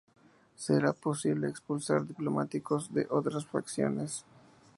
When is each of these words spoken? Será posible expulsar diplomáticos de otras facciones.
Será 0.55 0.93
posible 0.93 1.47
expulsar 1.47 2.07
diplomáticos 2.07 2.91
de 2.91 3.05
otras 3.11 3.45
facciones. 3.45 4.25